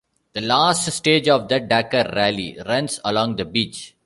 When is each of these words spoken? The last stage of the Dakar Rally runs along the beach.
The 0.33 0.41
last 0.41 0.91
stage 0.91 1.27
of 1.29 1.47
the 1.47 1.59
Dakar 1.59 2.11
Rally 2.15 2.57
runs 2.65 2.99
along 3.05 3.35
the 3.35 3.45
beach. 3.45 3.93